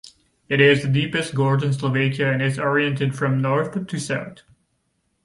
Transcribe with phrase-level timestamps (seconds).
[0.49, 4.41] It is the deepest gorge in Slovakia and is oriented from north to south.